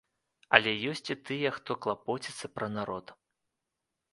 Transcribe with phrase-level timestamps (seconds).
[0.57, 3.15] Але ёсць і тыя, хто клапоціцца пра народ.